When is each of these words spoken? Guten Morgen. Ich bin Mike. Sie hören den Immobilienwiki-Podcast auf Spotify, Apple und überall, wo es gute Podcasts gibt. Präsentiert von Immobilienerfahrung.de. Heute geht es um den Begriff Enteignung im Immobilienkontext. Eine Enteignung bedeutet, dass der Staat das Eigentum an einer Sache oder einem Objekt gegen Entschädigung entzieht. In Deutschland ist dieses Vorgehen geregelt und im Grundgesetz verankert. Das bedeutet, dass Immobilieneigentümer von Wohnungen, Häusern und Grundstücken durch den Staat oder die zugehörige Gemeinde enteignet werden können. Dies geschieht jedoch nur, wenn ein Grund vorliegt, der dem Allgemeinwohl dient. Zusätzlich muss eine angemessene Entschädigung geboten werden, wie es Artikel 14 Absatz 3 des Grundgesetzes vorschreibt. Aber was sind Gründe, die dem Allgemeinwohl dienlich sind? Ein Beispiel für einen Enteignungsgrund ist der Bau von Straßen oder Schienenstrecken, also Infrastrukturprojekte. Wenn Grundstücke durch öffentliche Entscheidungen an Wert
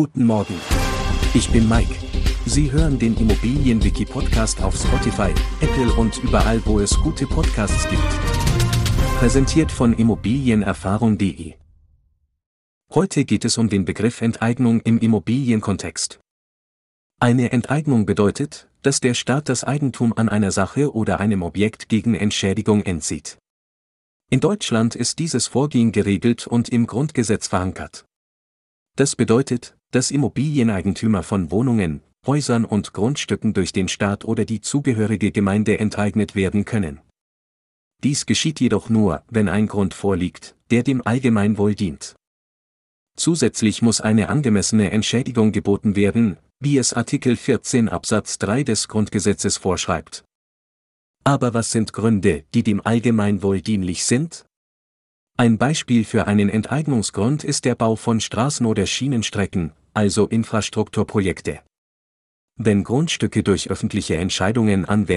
Guten 0.00 0.26
Morgen. 0.26 0.54
Ich 1.34 1.50
bin 1.50 1.68
Mike. 1.68 1.92
Sie 2.46 2.70
hören 2.70 3.00
den 3.00 3.16
Immobilienwiki-Podcast 3.16 4.62
auf 4.62 4.76
Spotify, 4.76 5.34
Apple 5.60 5.92
und 5.94 6.22
überall, 6.22 6.64
wo 6.66 6.78
es 6.78 6.96
gute 7.00 7.26
Podcasts 7.26 7.88
gibt. 7.90 8.08
Präsentiert 9.18 9.72
von 9.72 9.92
Immobilienerfahrung.de. 9.92 11.54
Heute 12.94 13.24
geht 13.24 13.44
es 13.44 13.58
um 13.58 13.68
den 13.68 13.84
Begriff 13.84 14.20
Enteignung 14.20 14.82
im 14.82 15.00
Immobilienkontext. 15.00 16.20
Eine 17.18 17.50
Enteignung 17.50 18.06
bedeutet, 18.06 18.68
dass 18.82 19.00
der 19.00 19.14
Staat 19.14 19.48
das 19.48 19.64
Eigentum 19.64 20.12
an 20.12 20.28
einer 20.28 20.52
Sache 20.52 20.94
oder 20.94 21.18
einem 21.18 21.42
Objekt 21.42 21.88
gegen 21.88 22.14
Entschädigung 22.14 22.82
entzieht. 22.82 23.36
In 24.30 24.38
Deutschland 24.38 24.94
ist 24.94 25.18
dieses 25.18 25.48
Vorgehen 25.48 25.90
geregelt 25.90 26.46
und 26.46 26.68
im 26.68 26.86
Grundgesetz 26.86 27.48
verankert. 27.48 28.04
Das 28.94 29.16
bedeutet, 29.16 29.77
dass 29.90 30.10
Immobilieneigentümer 30.10 31.22
von 31.22 31.50
Wohnungen, 31.50 32.02
Häusern 32.26 32.64
und 32.64 32.92
Grundstücken 32.92 33.54
durch 33.54 33.72
den 33.72 33.88
Staat 33.88 34.24
oder 34.24 34.44
die 34.44 34.60
zugehörige 34.60 35.32
Gemeinde 35.32 35.78
enteignet 35.78 36.34
werden 36.34 36.64
können. 36.64 37.00
Dies 38.04 38.26
geschieht 38.26 38.60
jedoch 38.60 38.90
nur, 38.90 39.22
wenn 39.28 39.48
ein 39.48 39.66
Grund 39.66 39.94
vorliegt, 39.94 40.54
der 40.70 40.82
dem 40.82 41.04
Allgemeinwohl 41.06 41.74
dient. 41.74 42.14
Zusätzlich 43.16 43.82
muss 43.82 44.00
eine 44.00 44.28
angemessene 44.28 44.90
Entschädigung 44.92 45.50
geboten 45.50 45.96
werden, 45.96 46.36
wie 46.60 46.78
es 46.78 46.92
Artikel 46.92 47.36
14 47.36 47.88
Absatz 47.88 48.38
3 48.38 48.62
des 48.62 48.88
Grundgesetzes 48.88 49.56
vorschreibt. 49.56 50.24
Aber 51.24 51.54
was 51.54 51.72
sind 51.72 51.92
Gründe, 51.92 52.44
die 52.54 52.62
dem 52.62 52.80
Allgemeinwohl 52.84 53.60
dienlich 53.60 54.04
sind? 54.04 54.44
Ein 55.36 55.58
Beispiel 55.58 56.04
für 56.04 56.26
einen 56.26 56.48
Enteignungsgrund 56.48 57.44
ist 57.44 57.64
der 57.64 57.74
Bau 57.74 57.96
von 57.96 58.20
Straßen 58.20 58.66
oder 58.66 58.86
Schienenstrecken, 58.86 59.72
also 59.98 60.28
Infrastrukturprojekte. 60.28 61.58
Wenn 62.54 62.84
Grundstücke 62.84 63.42
durch 63.42 63.68
öffentliche 63.68 64.16
Entscheidungen 64.16 64.84
an 64.84 65.08
Wert 65.08 65.16